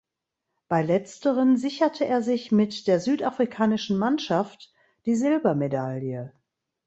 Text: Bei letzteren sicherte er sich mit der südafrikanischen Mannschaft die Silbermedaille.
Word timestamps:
Bei 0.67 0.81
letzteren 0.81 1.57
sicherte 1.57 2.05
er 2.07 2.23
sich 2.23 2.51
mit 2.51 2.87
der 2.87 2.99
südafrikanischen 2.99 3.99
Mannschaft 3.99 4.73
die 5.05 5.13
Silbermedaille. 5.15 6.33